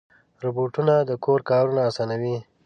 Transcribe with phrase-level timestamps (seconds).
[0.43, 2.35] روبوټونه د کور کارونه اسانوي.